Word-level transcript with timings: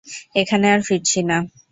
এখানে 0.35 0.65
আর 0.73 0.79
ফিরছি 0.87 1.19
না। 1.23 1.37